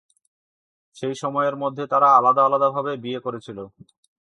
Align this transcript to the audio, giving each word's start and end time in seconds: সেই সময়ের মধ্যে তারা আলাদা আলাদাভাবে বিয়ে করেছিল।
সেই 0.95 1.15
সময়ের 1.15 1.55
মধ্যে 1.55 1.83
তারা 1.91 2.07
আলাদা 2.17 2.41
আলাদাভাবে 2.45 2.91
বিয়ে 3.03 3.19
করেছিল। 3.25 3.57